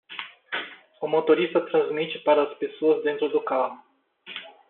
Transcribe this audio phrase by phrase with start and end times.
[0.99, 3.77] O motorista transmite para as pessoas dentro do carro